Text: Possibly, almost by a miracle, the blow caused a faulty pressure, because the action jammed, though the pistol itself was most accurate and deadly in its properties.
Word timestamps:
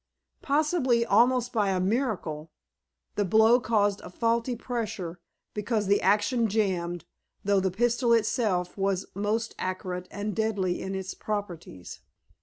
Possibly, 0.41 1.05
almost 1.05 1.53
by 1.53 1.69
a 1.69 1.79
miracle, 1.79 2.49
the 3.13 3.23
blow 3.23 3.59
caused 3.59 4.01
a 4.01 4.09
faulty 4.09 4.55
pressure, 4.55 5.19
because 5.53 5.85
the 5.85 6.01
action 6.01 6.47
jammed, 6.47 7.05
though 7.43 7.59
the 7.59 7.69
pistol 7.69 8.11
itself 8.11 8.75
was 8.75 9.05
most 9.13 9.53
accurate 9.59 10.07
and 10.09 10.35
deadly 10.35 10.81
in 10.81 10.95
its 10.95 11.13
properties. 11.13 11.99